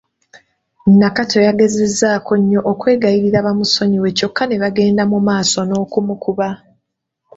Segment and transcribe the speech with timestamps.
[0.97, 6.47] Nakato yagezezzaako nnyo okwegayirira bamusonyiwe kyokka ne bagenda mu maaso n’okumukuba.